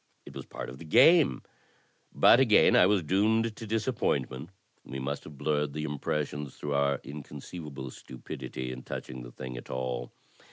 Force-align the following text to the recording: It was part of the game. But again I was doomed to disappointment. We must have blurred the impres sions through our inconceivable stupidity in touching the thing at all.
It 0.25 0.35
was 0.35 0.47
part 0.47 0.69
of 0.71 0.79
the 0.79 0.83
game. 0.83 1.43
But 2.11 2.39
again 2.39 2.75
I 2.75 2.87
was 2.87 3.03
doomed 3.03 3.55
to 3.55 3.67
disappointment. 3.67 4.49
We 4.83 4.97
must 4.97 5.25
have 5.25 5.37
blurred 5.37 5.73
the 5.73 5.85
impres 5.85 6.29
sions 6.29 6.55
through 6.55 6.73
our 6.73 6.99
inconceivable 7.03 7.91
stupidity 7.91 8.71
in 8.71 8.81
touching 8.81 9.21
the 9.21 9.31
thing 9.31 9.57
at 9.57 9.69
all. 9.69 10.11